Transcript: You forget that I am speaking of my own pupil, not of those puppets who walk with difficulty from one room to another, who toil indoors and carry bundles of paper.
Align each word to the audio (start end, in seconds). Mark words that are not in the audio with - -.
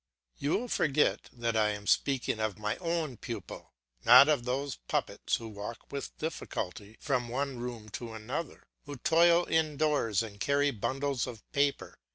You 0.39 0.67
forget 0.67 1.29
that 1.31 1.55
I 1.55 1.69
am 1.73 1.85
speaking 1.85 2.39
of 2.39 2.57
my 2.57 2.75
own 2.77 3.17
pupil, 3.17 3.71
not 4.03 4.27
of 4.29 4.45
those 4.45 4.75
puppets 4.87 5.35
who 5.35 5.47
walk 5.47 5.91
with 5.91 6.17
difficulty 6.17 6.97
from 6.99 7.29
one 7.29 7.59
room 7.59 7.87
to 7.89 8.15
another, 8.15 8.63
who 8.87 8.95
toil 8.95 9.45
indoors 9.47 10.23
and 10.23 10.39
carry 10.39 10.71
bundles 10.71 11.27
of 11.27 11.43
paper. 11.51 11.99